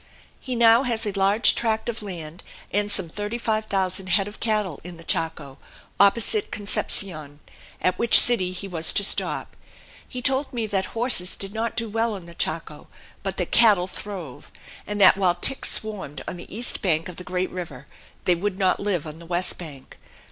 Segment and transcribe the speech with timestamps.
[0.39, 4.39] He now has a large tract of land and some thirty five thousand head of
[4.39, 5.59] cattle in the Chaco,
[5.99, 7.39] opposite Concepcion,
[7.79, 9.55] at which city he was to stop.
[10.09, 12.87] He told me that horses did not do well in the Chaco
[13.21, 14.51] but that cattle throve,
[14.87, 17.85] and that while ticks swarmed on the east bank of the great river,
[18.25, 19.97] they would not live on the west bank.